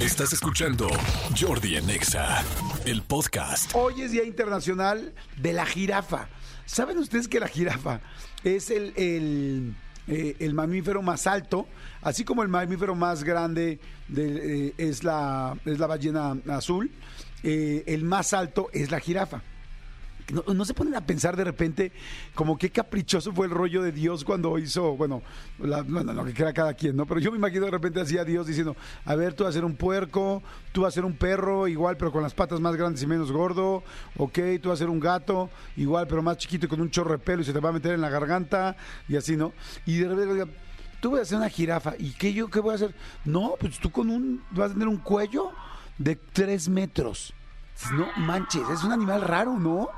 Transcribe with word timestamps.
Estás 0.00 0.32
escuchando 0.32 0.88
Jordi 1.38 1.76
en 1.76 1.90
Exa, 1.90 2.42
el 2.86 3.02
podcast. 3.02 3.70
Hoy 3.74 4.02
es 4.02 4.12
Día 4.12 4.24
Internacional 4.24 5.12
de 5.36 5.52
la 5.52 5.66
Jirafa. 5.66 6.28
¿Saben 6.64 6.98
ustedes 6.98 7.28
que 7.28 7.40
la 7.40 7.48
jirafa 7.48 8.00
es 8.44 8.70
el, 8.70 8.92
el, 8.96 9.74
eh, 10.06 10.52
mamífero 10.52 11.02
más 11.02 11.26
alto? 11.26 11.66
Así 12.00 12.24
como 12.24 12.42
el 12.42 12.48
mamífero 12.48 12.94
más 12.94 13.24
grande 13.24 13.80
de- 14.08 14.68
eh, 14.68 14.74
es, 14.78 15.02
la, 15.04 15.56
es 15.64 15.78
la 15.78 15.86
ballena 15.86 16.36
azul, 16.48 16.90
eh, 17.42 17.82
el 17.86 18.04
más 18.04 18.32
alto 18.32 18.68
es 18.72 18.90
la 18.90 19.00
jirafa. 19.00 19.42
No, 20.32 20.44
no 20.54 20.64
se 20.64 20.74
ponen 20.74 20.94
a 20.94 21.00
pensar 21.00 21.36
de 21.36 21.44
repente 21.44 21.92
como 22.34 22.56
qué 22.56 22.70
caprichoso 22.70 23.32
fue 23.32 23.46
el 23.46 23.52
rollo 23.52 23.82
de 23.82 23.92
Dios 23.92 24.24
cuando 24.24 24.58
hizo, 24.58 24.96
bueno, 24.96 25.22
la- 25.58 25.82
bueno, 25.82 26.12
lo 26.12 26.24
que 26.24 26.32
quiera 26.32 26.52
cada 26.52 26.74
quien, 26.74 26.96
¿no? 26.96 27.06
Pero 27.06 27.20
yo 27.20 27.30
me 27.30 27.38
imagino 27.38 27.64
de 27.64 27.70
repente 27.70 28.00
así 28.00 28.16
a 28.18 28.24
Dios 28.24 28.46
diciendo, 28.46 28.76
a 29.04 29.14
ver, 29.14 29.34
tú 29.34 29.44
vas 29.44 29.50
a 29.50 29.54
ser 29.54 29.64
un 29.64 29.76
puerco, 29.76 30.42
tú 30.72 30.82
vas 30.82 30.92
a 30.92 30.94
ser 30.94 31.04
un 31.04 31.14
perro, 31.16 31.66
igual, 31.68 31.96
pero 31.96 32.12
con 32.12 32.22
las 32.22 32.34
patas 32.34 32.60
más 32.60 32.76
grandes 32.76 33.02
y 33.02 33.06
menos 33.06 33.32
gordo, 33.32 33.82
ok, 34.16 34.38
tú 34.62 34.68
vas 34.68 34.78
a 34.78 34.84
ser 34.84 34.90
un 34.90 35.00
gato, 35.00 35.50
igual, 35.76 36.06
pero 36.06 36.22
más 36.22 36.36
chiquito 36.38 36.66
y 36.66 36.68
con 36.68 36.80
un 36.80 36.90
chorro 36.90 37.12
de 37.12 37.18
pelo 37.18 37.42
y 37.42 37.44
se 37.44 37.52
te 37.52 37.60
va 37.60 37.70
a 37.70 37.72
meter 37.72 37.92
en 37.94 38.00
la 38.00 38.08
garganta 38.10 38.76
y 39.08 39.16
así, 39.16 39.36
¿no? 39.36 39.52
Y 39.86 39.98
de 39.98 40.08
repente, 40.08 40.52
tú 41.00 41.10
vas 41.12 41.22
a 41.22 41.24
ser 41.24 41.38
una 41.38 41.48
jirafa, 41.48 41.94
¿y 41.98 42.12
qué 42.12 42.32
yo 42.32 42.48
qué 42.48 42.60
voy 42.60 42.72
a 42.72 42.74
hacer? 42.76 42.94
No, 43.24 43.54
pues 43.58 43.78
tú 43.78 43.90
con 43.90 44.10
un, 44.10 44.42
vas 44.50 44.70
a 44.70 44.74
tener 44.74 44.88
un 44.88 44.98
cuello 44.98 45.50
de 45.98 46.16
tres 46.16 46.68
metros. 46.68 47.34
No 47.94 48.06
manches, 48.18 48.68
es 48.68 48.84
un 48.84 48.92
animal 48.92 49.22
raro, 49.22 49.58
¿no? 49.58 49.88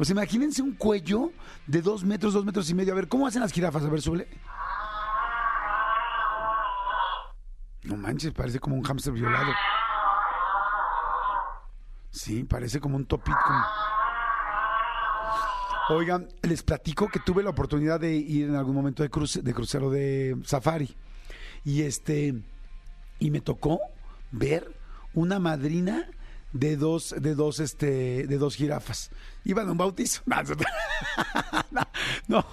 O 0.00 0.04
sea, 0.04 0.14
imagínense 0.14 0.62
un 0.62 0.72
cuello 0.76 1.30
de 1.66 1.82
dos 1.82 2.04
metros, 2.04 2.32
dos 2.32 2.44
metros 2.46 2.70
y 2.70 2.74
medio. 2.74 2.94
A 2.94 2.96
ver, 2.96 3.06
¿cómo 3.06 3.26
hacen 3.26 3.42
las 3.42 3.52
jirafas? 3.52 3.84
A 3.84 3.88
ver, 3.90 4.00
súbele. 4.00 4.28
No 7.82 7.96
manches, 7.96 8.32
parece 8.32 8.58
como 8.60 8.76
un 8.76 8.82
hámster 8.82 9.12
violado. 9.12 9.52
Sí, 12.10 12.44
parece 12.44 12.80
como 12.80 12.96
un 12.96 13.04
topit. 13.04 13.34
Oigan, 15.90 16.28
les 16.42 16.62
platico 16.62 17.08
que 17.08 17.18
tuve 17.20 17.42
la 17.42 17.50
oportunidad 17.50 18.00
de 18.00 18.14
ir 18.14 18.48
en 18.48 18.56
algún 18.56 18.74
momento 18.74 19.02
de, 19.02 19.10
cruce- 19.10 19.42
de 19.42 19.52
crucero 19.52 19.90
de 19.90 20.36
safari. 20.44 20.96
Y 21.64 21.82
este, 21.82 22.34
y 23.18 23.30
me 23.30 23.40
tocó 23.40 23.80
ver 24.30 24.74
una 25.12 25.38
madrina 25.40 26.08
de 26.52 26.76
dos, 26.76 27.14
de 27.18 27.34
dos, 27.34 27.60
este, 27.60 28.26
de 28.26 28.38
dos 28.38 28.56
jirafas. 28.56 29.10
Iban 29.44 29.68
a 29.68 29.72
un 29.72 29.78
bautizo. 29.78 30.22
No, 31.70 31.86
no. 32.26 32.46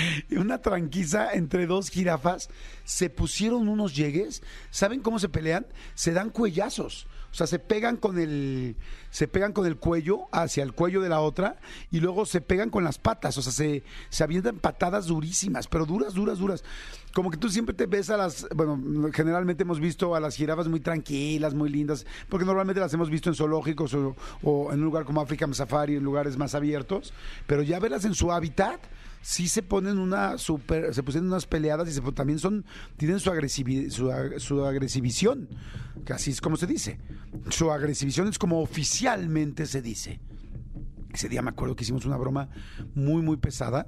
Una 0.30 0.58
tranquiza 0.58 1.32
entre 1.32 1.66
dos 1.66 1.90
jirafas. 1.90 2.48
Se 2.84 3.10
pusieron 3.10 3.68
unos 3.68 3.94
llegues. 3.94 4.42
¿Saben 4.70 5.00
cómo 5.00 5.18
se 5.18 5.28
pelean? 5.28 5.66
Se 5.94 6.12
dan 6.12 6.30
cuellazos. 6.30 7.06
O 7.30 7.34
sea, 7.34 7.46
se 7.46 7.58
pegan 7.58 7.98
con 7.98 8.18
el 8.18 8.76
se 9.10 9.28
pegan 9.28 9.52
con 9.52 9.66
el 9.66 9.76
cuello 9.76 10.28
hacia 10.32 10.62
el 10.62 10.72
cuello 10.72 11.00
de 11.00 11.08
la 11.08 11.20
otra 11.20 11.56
y 11.90 12.00
luego 12.00 12.24
se 12.26 12.40
pegan 12.40 12.70
con 12.70 12.84
las 12.84 12.98
patas, 12.98 13.36
o 13.38 13.42
sea, 13.42 13.52
se, 13.52 13.82
se 14.08 14.24
avientan 14.24 14.58
patadas 14.58 15.06
durísimas, 15.06 15.66
pero 15.66 15.86
duras, 15.86 16.14
duras, 16.14 16.38
duras. 16.38 16.64
Como 17.14 17.30
que 17.30 17.36
tú 17.36 17.48
siempre 17.48 17.74
te 17.74 17.86
ves 17.86 18.10
a 18.10 18.16
las, 18.16 18.46
bueno, 18.54 19.10
generalmente 19.12 19.62
hemos 19.62 19.80
visto 19.80 20.14
a 20.14 20.20
las 20.20 20.36
jirafas 20.36 20.68
muy 20.68 20.80
tranquilas, 20.80 21.54
muy 21.54 21.68
lindas, 21.68 22.06
porque 22.28 22.44
normalmente 22.44 22.80
las 22.80 22.92
hemos 22.94 23.10
visto 23.10 23.28
en 23.28 23.34
zoológicos 23.34 23.92
o, 23.94 24.16
o 24.42 24.72
en 24.72 24.78
un 24.78 24.84
lugar 24.84 25.04
como 25.04 25.20
African 25.20 25.52
Safari, 25.54 25.96
en 25.96 26.04
lugares 26.04 26.36
más 26.36 26.54
abiertos, 26.54 27.12
pero 27.46 27.62
ya 27.62 27.78
verlas 27.78 28.04
en 28.04 28.14
su 28.14 28.32
hábitat, 28.32 28.80
sí 29.22 29.48
se 29.48 29.62
ponen 29.62 29.98
una 29.98 30.38
super, 30.38 30.94
se 30.94 31.02
pusieron 31.02 31.28
unas 31.28 31.46
peleadas 31.46 31.88
y 31.88 31.92
se, 31.92 32.00
también 32.12 32.38
son, 32.38 32.64
tienen 32.96 33.20
su 33.20 33.30
agresividad, 33.30 33.90
su, 33.90 34.10
su 34.38 34.64
que 36.04 36.12
así 36.12 36.30
es 36.30 36.40
como 36.40 36.56
se 36.56 36.66
dice. 36.66 36.98
Su 37.50 37.70
agresivición 37.70 38.28
es 38.28 38.38
como 38.38 38.60
oficialmente 38.60 39.66
se 39.66 39.82
dice. 39.82 40.20
Ese 41.12 41.28
día 41.28 41.42
me 41.42 41.50
acuerdo 41.50 41.74
que 41.74 41.84
hicimos 41.84 42.04
una 42.04 42.16
broma 42.16 42.48
muy, 42.94 43.22
muy 43.22 43.38
pesada, 43.38 43.86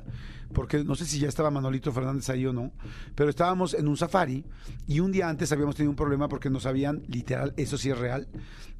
porque 0.54 0.82
no 0.84 0.94
sé 0.94 1.04
si 1.04 1.18
ya 1.18 1.28
estaba 1.28 1.50
Manolito 1.50 1.92
Fernández 1.92 2.28
ahí 2.30 2.46
o 2.46 2.52
no, 2.52 2.72
pero 3.14 3.28
estábamos 3.30 3.74
en 3.74 3.88
un 3.88 3.96
safari 3.96 4.44
y 4.86 5.00
un 5.00 5.12
día 5.12 5.28
antes 5.28 5.52
habíamos 5.52 5.76
tenido 5.76 5.90
un 5.90 5.96
problema 5.96 6.28
porque 6.28 6.50
nos 6.50 6.66
habían, 6.66 7.02
literal, 7.08 7.52
eso 7.56 7.76
sí 7.76 7.90
es 7.90 7.98
real, 7.98 8.28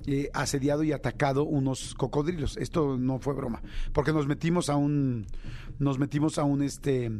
eh, 0.07 0.31
asediado 0.33 0.83
y 0.83 0.93
atacado 0.93 1.45
unos 1.45 1.95
cocodrilos. 1.95 2.57
Esto 2.57 2.97
no 2.97 3.19
fue 3.19 3.35
broma, 3.35 3.63
porque 3.93 4.13
nos 4.13 4.27
metimos 4.27 4.71
a 4.71 4.77
un, 4.77 5.27
nos 5.79 5.99
metimos 5.99 6.39
a 6.39 6.45
un, 6.45 6.63
este, 6.63 7.11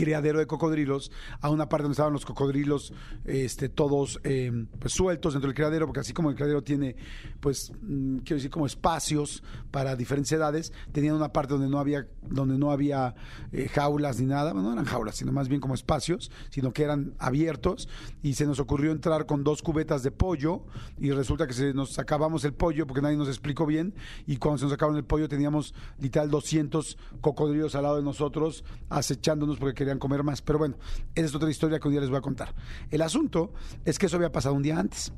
criadero 0.00 0.38
de 0.38 0.46
cocodrilos 0.46 1.12
a 1.42 1.50
una 1.50 1.68
parte 1.68 1.82
donde 1.82 1.92
estaban 1.92 2.14
los 2.14 2.24
cocodrilos 2.24 2.94
este 3.26 3.68
todos 3.68 4.18
eh, 4.24 4.50
pues 4.78 4.94
sueltos 4.94 5.34
dentro 5.34 5.48
del 5.48 5.54
criadero 5.54 5.84
porque 5.86 6.00
así 6.00 6.14
como 6.14 6.30
el 6.30 6.36
criadero 6.36 6.62
tiene 6.62 6.96
pues 7.40 7.70
mm, 7.82 8.18
quiero 8.18 8.36
decir 8.36 8.50
como 8.50 8.64
espacios 8.64 9.42
para 9.70 9.96
diferentes 9.96 10.32
edades 10.32 10.72
tenían 10.92 11.16
una 11.16 11.34
parte 11.34 11.52
donde 11.52 11.68
no 11.68 11.78
había 11.78 12.06
donde 12.22 12.56
no 12.56 12.70
había 12.70 13.14
eh, 13.52 13.68
jaulas 13.68 14.20
ni 14.20 14.26
nada. 14.26 14.52
Bueno, 14.52 14.68
no 14.68 14.72
eran 14.72 14.86
jaulas 14.86 15.16
sino 15.16 15.32
más 15.32 15.48
bien 15.48 15.60
como 15.60 15.74
espacios 15.74 16.30
sino 16.48 16.72
que 16.72 16.82
eran 16.82 17.14
abiertos. 17.18 17.88
Y 18.22 18.34
se 18.34 18.46
nos 18.46 18.58
ocurrió 18.58 18.92
entrar 18.92 19.26
con 19.26 19.44
dos 19.44 19.62
cubetas 19.62 20.02
de 20.02 20.10
pollo 20.10 20.64
y 20.98 21.10
resulta 21.10 21.46
que 21.46 21.52
se 21.52 21.74
nos 21.74 21.98
acabamos 21.98 22.44
el 22.44 22.54
pollo 22.54 22.86
porque 22.86 23.02
nadie 23.02 23.16
nos 23.16 23.28
explicó 23.28 23.66
bien. 23.66 23.94
Y 24.26 24.36
cuando 24.36 24.58
se 24.58 24.64
nos 24.64 24.72
acabaron 24.72 24.96
el 24.96 25.04
pollo 25.04 25.28
teníamos 25.28 25.74
literal 25.98 26.30
200 26.30 26.96
cocodrilos 27.20 27.74
al 27.74 27.82
lado 27.82 27.96
de 27.96 28.02
nosotros 28.02 28.64
acechándonos 28.88 29.58
porque 29.58 29.74
querían 29.74 29.89
comer 29.98 30.22
más. 30.22 30.42
Pero 30.42 30.58
bueno, 30.58 30.76
esa 31.14 31.26
es 31.26 31.34
otra 31.34 31.50
historia 31.50 31.78
que 31.78 31.88
un 31.88 31.92
día 31.92 32.00
les 32.00 32.10
voy 32.10 32.18
a 32.18 32.22
contar. 32.22 32.54
El 32.90 33.02
asunto 33.02 33.52
es 33.84 33.98
que 33.98 34.06
eso 34.06 34.16
había 34.16 34.32
pasado 34.32 34.54
un 34.54 34.62
día 34.62 34.78
antes. 34.78 35.12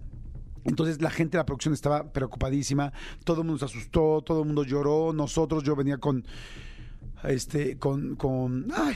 Entonces 0.65 1.03
la 1.03 1.10
gente 1.10 1.33
de 1.33 1.38
la 1.38 1.47
producción 1.47 1.75
estaba 1.75 2.12
preocupadísima, 2.12 2.93
todo 3.25 3.41
el 3.41 3.47
mundo 3.49 3.59
se 3.59 3.65
asustó, 3.65 4.22
todo 4.25 4.41
el 4.41 4.47
mundo 4.47 4.62
lloró, 4.65 5.12
nosotros, 5.12 5.65
yo 5.65 5.75
venía 5.75 5.99
con, 5.99 6.25
este, 7.25 7.78
con, 7.78 8.15
con, 8.15 8.69
ay, 8.72 8.94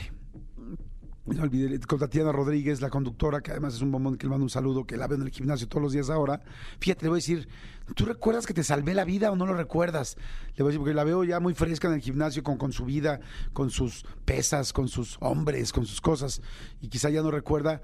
me 1.27 1.41
olvidé, 1.41 1.79
con 1.81 1.99
Tatiana 1.99 2.33
Rodríguez, 2.33 2.81
la 2.81 2.89
conductora, 2.89 3.41
que 3.41 3.51
además 3.51 3.75
es 3.75 3.83
un 3.83 3.91
bombón 3.91 4.17
que 4.17 4.27
le 4.27 4.31
mando 4.31 4.45
un 4.45 4.51
saludo, 4.51 4.87
que 4.87 4.97
la 4.97 5.07
veo 5.07 5.19
en 5.19 5.25
el 5.25 5.31
gimnasio 5.31 5.69
todos 5.69 5.83
los 5.83 5.93
días 5.93 6.09
ahora. 6.09 6.41
Fíjate, 6.79 7.05
le 7.05 7.09
voy 7.09 7.17
a 7.17 7.21
decir, 7.21 7.49
¿tú 7.95 8.05
recuerdas 8.05 8.47
que 8.47 8.55
te 8.55 8.63
salvé 8.63 8.95
la 8.95 9.05
vida 9.05 9.31
o 9.31 9.37
no 9.37 9.47
lo 9.47 9.55
recuerdas? 9.55 10.17
Le 10.55 10.63
voy 10.63 10.71
a 10.71 10.71
decir, 10.71 10.81
porque 10.81 10.95
la 10.95 11.05
veo 11.05 11.25
ya 11.25 11.41
muy 11.41 11.55
fresca 11.55 11.89
en 11.89 11.95
el 11.95 12.01
gimnasio, 12.01 12.43
con, 12.43 12.57
con 12.57 12.73
su 12.73 12.85
vida, 12.85 13.21
con 13.53 13.71
sus 13.71 14.05
pesas, 14.25 14.73
con 14.73 14.89
sus 14.89 15.17
hombres, 15.21 15.73
con 15.73 15.85
sus 15.85 16.01
cosas, 16.01 16.43
y 16.81 16.89
quizá 16.89 17.11
ya 17.11 17.23
no 17.23 17.31
recuerda 17.31 17.83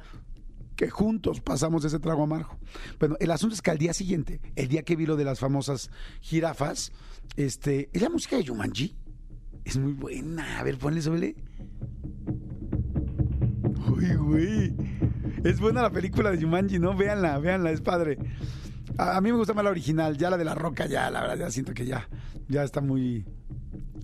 que 0.76 0.90
juntos 0.90 1.40
pasamos 1.40 1.84
ese 1.84 1.98
trago 1.98 2.22
amargo. 2.22 2.58
Bueno, 2.98 3.16
el 3.20 3.30
asunto 3.30 3.54
es 3.54 3.62
que 3.62 3.70
al 3.70 3.78
día 3.78 3.92
siguiente, 3.92 4.40
el 4.56 4.68
día 4.68 4.82
que 4.82 4.96
vi 4.96 5.06
lo 5.06 5.16
de 5.16 5.24
las 5.24 5.38
famosas 5.38 5.90
jirafas, 6.20 6.92
este, 7.36 7.90
es 7.92 8.02
la 8.02 8.08
música 8.08 8.36
de 8.36 8.44
Yumanji. 8.44 8.96
Es 9.64 9.76
muy 9.76 9.92
buena. 9.92 10.58
A 10.58 10.64
ver, 10.64 10.78
ponle, 10.78 11.00
súbele. 11.00 11.36
Uy. 14.20 14.74
Es 15.44 15.60
buena 15.60 15.82
la 15.82 15.90
película 15.90 16.30
de 16.30 16.40
Jumanji, 16.40 16.78
¿no? 16.78 16.96
Véanla, 16.96 17.38
véanla, 17.38 17.70
es 17.70 17.80
padre. 17.80 18.18
A, 18.98 19.20
mí 19.20 19.30
me 19.30 19.38
gusta 19.38 19.54
más 19.54 19.64
la 19.64 19.70
original, 19.70 20.16
ya 20.16 20.30
la 20.30 20.36
de 20.36 20.44
la 20.44 20.54
roca, 20.54 20.86
ya, 20.86 21.10
la 21.10 21.20
verdad, 21.22 21.38
ya 21.38 21.50
siento 21.50 21.72
que 21.72 21.86
ya, 21.86 22.08
ya 22.48 22.62
está 22.62 22.80
muy. 22.80 23.24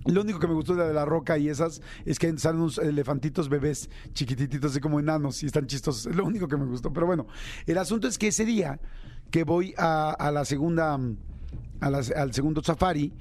Lo 0.05 0.21
único 0.21 0.39
que 0.39 0.47
me 0.47 0.53
gustó 0.53 0.73
de 0.73 0.79
la 0.79 0.87
de 0.87 0.93
la 0.93 1.05
roca 1.05 1.37
y 1.37 1.49
esas 1.49 1.81
es 2.05 2.17
que 2.17 2.35
salen 2.37 2.61
unos 2.61 2.77
elefantitos 2.77 3.49
bebés 3.49 3.89
chiquitititos, 4.13 4.71
así 4.71 4.79
como 4.79 4.99
enanos, 4.99 5.43
y 5.43 5.45
están 5.45 5.67
chistosos. 5.67 6.07
Es 6.07 6.15
lo 6.15 6.25
único 6.25 6.47
que 6.47 6.57
me 6.57 6.65
gustó. 6.65 6.91
Pero 6.91 7.05
bueno, 7.05 7.27
el 7.65 7.77
asunto 7.77 8.07
es 8.07 8.17
que 8.17 8.27
ese 8.27 8.45
día 8.45 8.79
que 9.29 9.43
voy 9.43 9.75
a, 9.77 10.31
la 10.33 10.45
segunda, 10.45 10.99
al 11.81 12.33
segundo 12.33 12.63
safari, 12.63 13.13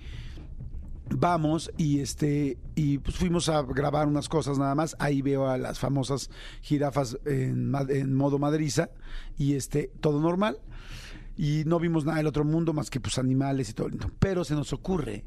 vamos 1.11 1.71
y 1.77 2.01
este 2.01 2.59
y 2.75 2.99
pues 2.99 3.17
fuimos 3.17 3.49
a 3.49 3.63
grabar 3.63 4.07
unas 4.07 4.29
cosas 4.29 4.59
nada 4.59 4.75
más. 4.75 4.97
Ahí 4.99 5.23
veo 5.23 5.49
a 5.49 5.59
las 5.59 5.79
famosas 5.79 6.31
jirafas 6.63 7.19
en, 7.25 8.15
modo 8.15 8.39
madriza 8.39 8.91
y 9.37 9.55
este 9.55 9.91
todo 10.01 10.21
normal. 10.21 10.59
Y 11.37 11.63
no 11.67 11.79
vimos 11.79 12.05
nada 12.05 12.19
del 12.19 12.27
otro 12.27 12.45
mundo 12.45 12.73
más 12.73 12.91
que 12.91 13.01
pues 13.01 13.19
animales 13.19 13.71
y 13.71 13.73
todo 13.73 13.89
pero 14.19 14.45
se 14.45 14.55
nos 14.55 14.73
ocurre 14.73 15.25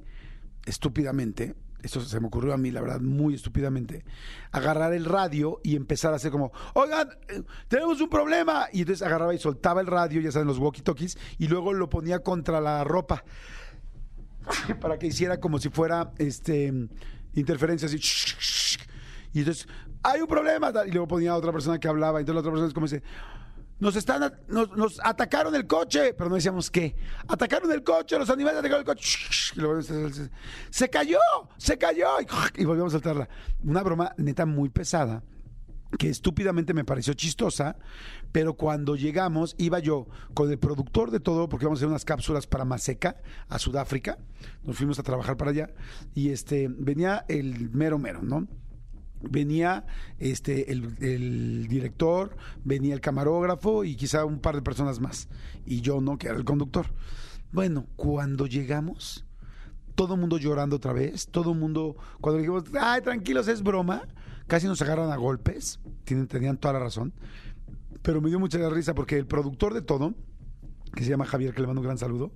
estúpidamente 0.66 1.56
esto 1.84 2.02
se 2.02 2.20
me 2.20 2.28
ocurrió 2.28 2.54
a 2.54 2.58
mí, 2.58 2.72
la 2.72 2.82
verdad, 2.82 3.02
muy 3.02 3.34
estúpidamente, 3.34 4.04
agarrar 4.52 4.94
el 4.94 5.06
radio 5.06 5.60
y 5.64 5.76
empezar 5.76 6.14
a 6.14 6.18
hacer 6.18 6.32
como, 6.32 6.52
oigan, 6.74 7.10
eh, 7.28 7.42
tenemos 7.68 8.00
un 8.02 8.10
problema. 8.10 8.68
Y 8.72 8.82
entonces 8.82 9.06
agarraba 9.06 9.34
y 9.34 9.40
soltaba 9.40 9.82
el 9.82 9.88
radio, 9.88 10.22
ya 10.22 10.32
saben, 10.32 10.48
los 10.48 10.60
walkie-talkies, 10.60 11.18
y 11.40 11.48
luego 11.48 11.74
lo 11.74 11.90
ponía 11.90 12.20
contra 12.20 12.62
la 12.62 12.84
ropa 12.84 13.24
para 14.82 14.98
que 14.98 15.08
hiciera 15.08 15.40
como 15.40 15.60
si 15.60 15.70
fuera 15.70 16.12
este 16.18 16.74
interferencia 17.34 17.88
así. 17.88 18.00
Y 19.34 19.40
entonces, 19.40 19.68
hay 20.04 20.22
un 20.22 20.28
problema. 20.28 20.72
Y 20.86 20.92
luego 20.92 21.08
ponía 21.08 21.36
otra 21.36 21.52
persona 21.52 21.80
que 21.80 21.88
hablaba. 21.88 22.20
Y 22.20 22.22
entonces 22.22 22.36
la 22.36 22.40
otra 22.42 22.52
persona 22.52 22.68
es 22.68 22.74
como 22.74 22.86
dice, 22.88 23.04
nos 23.80 23.96
están, 23.96 24.32
nos, 24.48 25.00
atacaron 25.04 25.56
el 25.56 25.66
coche, 25.66 26.14
pero 26.14 26.30
no 26.30 26.36
decíamos 26.36 26.70
qué. 26.70 26.96
Atacaron 27.28 27.72
el 27.72 27.84
coche, 27.84 28.18
los 28.18 28.30
animales 28.30 28.60
atacaron 28.60 28.82
el 28.82 28.86
coche. 28.86 29.18
Y 29.56 29.60
luego, 29.60 29.82
se 30.70 30.90
cayó, 30.90 31.20
se 31.58 31.78
cayó. 31.78 32.10
Y 32.56 32.66
volvimos 32.66 32.94
a 32.94 32.98
saltarla. 32.98 33.30
Una 33.64 33.82
broma 33.82 34.14
neta 34.18 34.46
muy 34.46 34.70
pesada 34.70 35.24
que 35.98 36.10
estúpidamente 36.10 36.74
me 36.74 36.86
pareció 36.86 37.14
chistosa, 37.14 37.78
pero 38.32 38.54
cuando 38.54 38.96
llegamos 38.96 39.56
iba 39.58 39.80
yo 39.80 40.08
con 40.34 40.50
el 40.50 40.58
productor 40.58 41.12
de 41.12 41.20
todo, 41.20 41.50
porque 41.50 41.66
íbamos 41.66 41.80
a 41.80 41.82
hacer 41.82 41.90
unas 41.90 42.06
cápsulas 42.06 42.48
para 42.48 42.66
Maseca 42.66 43.22
a 43.50 43.60
Sudáfrica, 43.60 44.18
nos 44.64 44.78
fuimos 44.78 45.00
a 45.00 45.04
trabajar 45.04 45.38
para 45.38 45.52
allá, 45.52 45.70
y 46.16 46.30
este 46.30 46.68
venía 46.70 47.26
el 47.28 47.70
mero 47.72 48.00
mero, 48.00 48.22
¿no? 48.22 48.48
venía 49.24 49.86
este 50.20 50.72
el, 50.72 50.96
el, 51.00 51.68
director, 51.68 52.36
venía 52.64 52.94
el 52.94 53.02
camarógrafo 53.02 53.84
y 53.84 53.96
quizá 53.96 54.26
un 54.26 54.40
par 54.40 54.56
de 54.56 54.62
personas 54.62 55.00
más. 55.00 55.28
Y 55.66 55.82
yo 55.82 56.02
no, 56.02 56.18
que 56.18 56.28
era 56.28 56.38
el 56.38 56.44
conductor. 56.44 56.88
Bueno, 57.52 57.86
cuando 57.96 58.48
llegamos, 58.48 59.26
todo 59.96 60.16
el 60.16 60.20
mundo 60.20 60.38
llorando 60.38 60.78
otra 60.78 60.94
vez, 60.94 61.28
todo 61.28 61.52
el 61.52 61.60
mundo, 61.60 61.96
cuando 62.22 62.40
dijimos, 62.40 62.64
ay, 62.80 63.02
tranquilos, 63.02 63.48
es 63.48 63.62
broma, 63.62 64.08
casi 64.52 64.68
nos 64.68 64.82
agarran 64.82 65.10
a 65.14 65.16
golpes, 65.16 65.80
tienen, 66.04 66.28
tenían 66.28 66.58
toda 66.58 66.74
la 66.74 66.80
razón, 66.82 67.14
pero 68.02 68.20
me 68.20 68.28
dio 68.28 68.38
mucha 68.38 68.58
risa 68.70 68.94
porque 68.94 69.18
el 69.18 69.26
productor 69.26 69.74
de 69.74 69.82
todo, 69.82 70.14
que 70.94 71.06
se 71.06 71.10
llama 71.10 71.26
Javier, 71.26 71.54
que 71.54 71.62
le 71.62 71.68
mando 71.68 71.80
un 71.80 71.86
gran 71.86 71.98
saludo, 71.98 72.34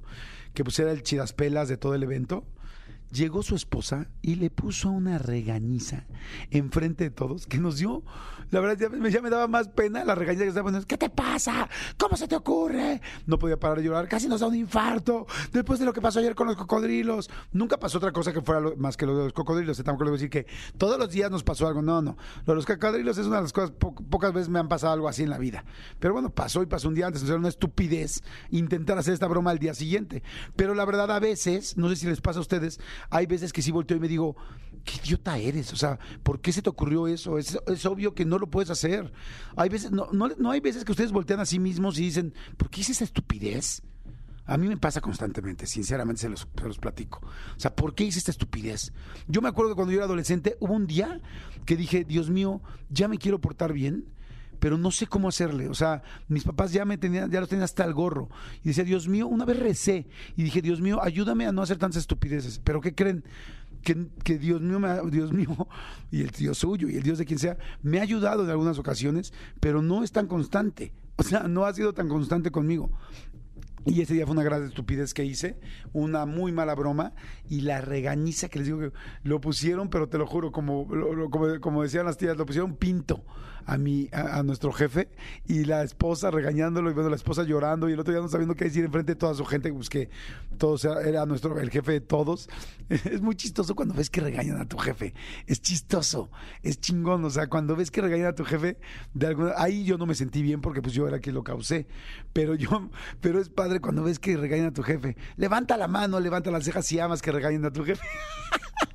que 0.54 0.64
pues 0.64 0.80
era 0.80 0.94
el 0.94 1.04
chidaspelas 1.04 1.68
de 1.68 1.76
todo 1.76 1.94
el 1.94 2.04
evento, 2.04 2.46
llegó 3.12 3.44
su 3.44 3.56
esposa 3.56 4.08
y 4.22 4.36
le 4.36 4.50
puso 4.50 4.90
una 4.90 5.18
regañiza 5.18 6.06
enfrente 6.52 7.06
de 7.06 7.10
todos 7.12 7.48
que 7.48 7.58
nos 7.58 7.78
dio, 7.78 8.04
la 8.52 8.60
verdad 8.60 8.78
ya 8.78 8.90
me, 8.90 9.10
ya 9.10 9.22
me 9.22 9.30
daba 9.30 9.48
más 9.48 9.68
pena 9.70 10.04
la 10.04 10.16
regañiza 10.16 10.44
que 10.44 10.50
estaba 10.50 10.66
poniendo, 10.66 10.88
¿qué 10.88 10.98
te 10.98 11.10
pasa? 11.10 11.70
¿Cómo 11.98 12.16
se 12.16 12.28
te 12.28 12.36
ocurre? 12.36 13.02
No 13.26 13.40
podía 13.40 13.60
parar 13.60 13.78
de 13.78 13.84
llorar, 13.84 14.08
casi 14.08 14.28
nos 14.28 14.42
da 14.42 14.48
un 14.48 14.56
infarto 14.56 15.26
después 15.52 15.80
de 15.80 15.86
lo 15.86 15.94
que 15.94 16.02
pasó 16.02 16.20
ayer 16.20 16.36
con 16.36 16.48
los 16.48 16.56
cocodrilos. 16.56 17.30
Nunca 17.52 17.78
pasó 17.78 17.98
otra 17.98 18.12
cosa 18.12 18.34
que 18.34 18.42
fuera 18.42 18.62
más 18.78 18.98
que 18.98 19.06
lo 19.06 19.18
de 19.18 19.24
los 19.26 19.34
cocodrilos, 19.34 19.78
tampoco 19.78 20.06
le 20.06 20.12
voy 20.12 20.18
a 20.18 20.22
decir 20.22 20.30
que 20.30 20.46
todos 20.78 21.00
los 21.00 21.10
días 21.12 21.32
nos 21.32 21.44
pasó 21.44 21.68
algo, 21.68 21.82
no, 21.82 22.02
no. 22.02 22.18
Lo 22.46 22.54
de 22.54 22.56
los 22.56 22.66
cocodrilos 22.66 23.18
es 23.18 23.26
una 23.28 23.38
de 23.38 23.44
las 23.44 23.54
cosas, 23.54 23.72
po 23.72 23.96
pocas 23.96 24.34
veces 24.34 24.50
me 24.50 24.60
han 24.60 24.68
pasado 24.68 24.94
algo 24.94 25.08
así 25.08 25.24
en 25.24 25.30
la 25.30 25.38
vida. 25.38 25.66
Pero 26.00 26.14
bueno, 26.14 26.30
pasó 26.30 26.62
y 26.62 26.66
pasó 26.66 26.88
un 26.88 26.96
día 26.96 27.08
antes, 27.08 27.24
era 27.24 27.36
una 27.36 27.50
estupidez 27.50 28.24
intentar 28.52 28.98
hacer 28.98 29.14
esta 29.14 29.28
broma 29.28 29.52
al 29.52 29.60
día 29.60 29.74
siguiente. 29.74 30.24
Pero 30.56 30.76
la 30.76 30.86
verdad 30.86 31.12
a 31.12 31.20
veces, 31.20 31.78
no 31.78 31.90
sé 31.90 31.96
si 31.96 32.08
les 32.08 32.22
pasa 32.22 32.40
a 32.40 32.42
ustedes, 32.42 32.80
hay 33.10 33.26
veces 33.26 33.54
que 33.54 33.62
sí 33.62 33.72
volteo 33.72 33.98
y 33.98 34.00
me 34.00 34.08
digo, 34.08 34.36
qué 34.84 35.00
idiota 35.04 35.38
eres, 35.38 35.74
o 35.74 35.76
sea, 35.76 36.00
¿por 36.24 36.40
qué 36.40 36.52
se 36.52 36.62
te 36.62 36.70
ocurrió 36.70 37.08
eso? 37.08 37.38
Es, 37.38 37.58
es 37.68 37.86
obvio 37.86 38.14
que 38.14 38.26
no 38.26 38.38
lo 38.38 38.48
puedes 38.48 38.70
hacer. 38.70 39.12
Hay 39.56 39.70
veces, 39.70 39.92
no, 39.92 40.08
no, 40.12 40.30
no, 40.38 40.52
hay 40.52 40.60
veces 40.60 40.86
que 40.86 40.92
ustedes 40.92 41.12
voltean 41.12 41.40
a 41.40 41.46
sí 41.46 41.60
mismos 41.60 41.98
y 41.98 42.04
dicen, 42.04 42.34
¿por 42.58 42.70
qué 42.70 42.82
hice 42.82 42.94
esa 42.94 43.04
estupidez? 43.04 43.82
A 44.48 44.58
mí 44.58 44.68
me 44.68 44.78
pasa 44.78 45.02
constantemente, 45.02 45.66
sinceramente 45.66 46.22
se 46.22 46.30
los, 46.30 46.48
se 46.56 46.68
los, 46.68 46.78
platico. 46.78 47.20
O 47.58 47.60
sea, 47.60 47.76
¿por 47.76 47.96
qué 47.96 48.04
hice 48.04 48.20
esta 48.20 48.30
estupidez? 48.30 48.94
Yo 49.28 49.42
me 49.42 49.50
acuerdo 49.50 49.72
que 49.72 49.76
cuando 49.76 49.92
yo 49.92 49.98
era 49.98 50.06
adolescente, 50.06 50.56
hubo 50.60 50.74
un 50.74 50.86
día 50.86 51.20
que 51.66 51.76
dije, 51.76 52.04
Dios 52.04 52.30
mío, 52.30 52.62
ya 52.90 53.08
me 53.08 53.18
quiero 53.18 53.42
portar 53.42 53.74
bien, 53.74 54.06
pero 54.60 54.78
no 54.78 54.92
sé 54.92 55.08
cómo 55.08 55.28
hacerle. 55.28 55.70
O 55.70 55.74
sea, 55.74 56.04
mis 56.28 56.44
papás 56.44 56.72
ya 56.72 56.86
me 56.86 56.98
tenían, 56.98 57.30
ya 57.32 57.40
los 57.40 57.50
tenían 57.50 57.64
hasta 57.64 57.84
el 57.84 57.94
gorro. 57.94 58.30
Y 58.64 58.70
decía, 58.70 58.84
Dios 58.84 59.08
mío, 59.08 59.28
una 59.28 59.46
vez 59.46 59.60
recé 59.60 60.08
y 60.36 60.44
dije, 60.44 60.62
Dios 60.62 60.82
mío, 60.82 61.02
ayúdame 61.02 61.46
a 61.46 61.52
no 61.52 61.62
hacer 61.62 61.78
tantas 61.78 62.02
estupideces. 62.02 62.60
Pero 62.64 62.82
¿qué 62.82 62.94
creen? 62.94 63.24
Que, 63.84 64.38
Dios 64.40 64.62
mío, 64.62 64.80
Dios 65.12 65.32
mío, 65.32 65.68
y 66.12 66.22
el 66.22 66.30
Dios 66.30 66.58
suyo, 66.58 66.90
y 66.90 66.96
el 66.96 67.04
Dios 67.04 67.18
de 67.18 67.26
quien 67.26 67.40
sea, 67.40 67.58
me 67.84 68.00
ha 68.00 68.02
ayudado 68.02 68.44
en 68.44 68.50
algunas 68.50 68.80
ocasiones, 68.80 69.32
pero 69.60 69.82
no 69.82 70.04
es 70.04 70.12
tan 70.12 70.28
constante. 70.28 70.94
O 71.18 71.24
sea, 71.24 71.48
no 71.48 71.64
ha 71.64 71.74
sido 71.74 71.94
tan 71.94 72.10
constante 72.10 72.52
conmigo. 72.52 72.92
Y 73.86 74.02
ese 74.02 74.16
día 74.16 74.26
fue 74.26 74.34
una 74.34 74.44
gran 74.44 74.64
estupidez 74.66 75.14
que 75.14 75.24
hice, 75.24 75.60
una 75.94 76.26
muy 76.26 76.52
mala 76.52 76.74
broma 76.74 77.14
y 77.48 77.62
la 77.62 77.82
regañiza 77.82 78.50
que 78.50 78.58
les 78.60 78.68
digo 78.68 78.80
que 78.80 78.92
lo 79.24 79.40
pusieron, 79.40 79.90
pero 79.90 80.10
te 80.10 80.18
lo 80.18 80.26
juro, 80.26 80.52
como, 80.52 80.88
como, 81.30 81.60
como, 81.62 81.84
decían 81.84 82.06
las 82.06 82.18
tías, 82.18 82.36
lo 82.36 82.48
pusieron 82.48 82.76
pinto 82.76 83.24
a 83.66 83.78
mi, 83.78 84.10
a, 84.12 84.44
nuestro 84.44 84.72
jefe 84.72 85.10
y 85.46 85.66
la 85.66 85.84
esposa 85.84 86.32
regañándolo 86.32 86.92
y 86.92 86.94
bueno, 86.94 87.10
la 87.10 87.16
esposa 87.16 87.44
llorando 87.44 87.90
y 87.90 87.94
el 87.94 88.00
otro 88.00 88.14
día 88.14 88.22
no 88.22 88.28
sabiendo 88.28 88.56
qué 88.56 88.66
decir 88.66 88.86
enfrente 88.86 89.14
de 89.14 89.16
toda 89.16 89.34
su 89.34 89.46
gente, 89.46 89.72
pues 89.74 89.90
que 89.90 90.10
todos 90.58 90.86
era 90.86 91.26
nuestro, 91.26 91.60
el 91.60 91.70
jefe 91.70 91.94
de 91.94 92.02
todos. 92.02 92.50
Es 92.90 93.22
muy 93.22 93.36
chistoso 93.36 93.76
cuando 93.76 93.94
ves 93.94 94.10
que 94.10 94.22
regañan 94.22 94.60
a 94.62 94.68
tu 94.68 94.78
jefe. 94.78 95.14
Es 95.48 95.62
chistoso, 95.62 96.30
es 96.62 96.80
chingón. 96.80 97.24
O 97.26 97.30
sea, 97.30 97.48
cuando 97.48 97.76
ves 97.76 97.90
que 97.90 98.02
regañan 98.02 98.28
a 98.28 98.36
tu 98.36 98.46
jefe, 98.46 98.78
de 99.14 99.28
alguna, 99.28 99.54
ahí 99.58 99.84
yo 99.84 99.98
no 99.98 100.06
me 100.06 100.16
sentí 100.16 100.42
bien 100.42 100.62
porque 100.62 100.82
pues 100.82 100.94
yo 100.94 101.08
era 101.08 101.20
quien 101.20 101.36
lo 101.36 101.44
causé. 101.44 101.88
Pero 102.34 102.56
yo, 102.56 102.90
pero 103.22 103.40
es 103.40 103.50
padre 103.50 103.80
cuando 103.80 104.04
ves 104.04 104.20
que 104.20 104.38
regañan 104.38 104.68
a 104.68 104.74
tu 104.74 104.84
jefe. 104.84 105.18
Levanta 105.38 105.78
la 105.78 105.88
mano, 105.88 106.20
levanta 106.20 106.52
las 106.52 106.64
cejas 106.64 106.86
si 106.86 107.00
amas 107.00 107.22
que 107.22 107.32
regañen 107.32 107.66
a 107.66 107.72
tu 107.72 107.84
jefe. 107.84 108.06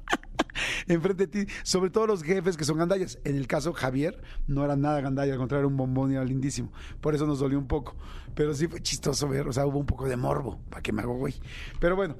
enfrente 0.90 1.26
de 1.26 1.44
ti, 1.44 1.52
sobre 1.62 1.90
todo 1.90 2.06
los 2.06 2.22
jefes 2.22 2.56
que 2.56 2.64
son 2.64 2.78
gandallas. 2.78 3.18
En 3.24 3.36
el 3.36 3.46
caso 3.46 3.72
Javier 3.72 4.20
no 4.46 4.64
era 4.64 4.76
nada 4.76 5.00
gandalla, 5.00 5.32
al 5.32 5.38
contrario, 5.38 5.60
era 5.60 5.68
un 5.68 5.76
bombón 5.76 6.12
y 6.12 6.14
era 6.14 6.24
lindísimo. 6.24 6.72
Por 7.00 7.14
eso 7.14 7.26
nos 7.26 7.38
dolió 7.38 7.58
un 7.58 7.66
poco. 7.66 7.96
Pero 8.34 8.54
sí 8.54 8.68
fue 8.68 8.80
chistoso 8.80 9.28
ver, 9.28 9.48
o 9.48 9.52
sea, 9.52 9.66
hubo 9.66 9.78
un 9.78 9.86
poco 9.86 10.06
de 10.06 10.16
morbo, 10.16 10.60
para 10.68 10.82
que 10.82 10.92
me 10.92 11.02
hago 11.02 11.14
güey. 11.14 11.34
Pero 11.80 11.96
bueno. 11.96 12.16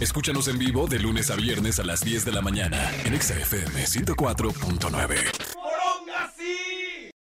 Escúchanos 0.00 0.48
en 0.48 0.58
vivo 0.58 0.86
de 0.86 0.98
lunes 0.98 1.30
a 1.30 1.36
viernes 1.36 1.78
a 1.78 1.84
las 1.84 2.00
10 2.00 2.24
de 2.24 2.32
la 2.32 2.42
mañana 2.42 2.90
en 3.04 3.18
XFM 3.20 3.84
104.9. 3.84 5.47